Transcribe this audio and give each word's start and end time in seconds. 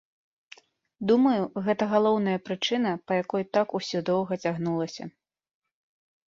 Думаю, 1.11 1.43
гэта 1.67 1.83
галоўная 1.91 2.33
прычына, 2.47 2.95
па 3.11 3.19
якой 3.23 3.45
так 3.59 3.77
усё 3.81 4.03
доўга 4.09 4.33
цягнулася. 4.43 5.03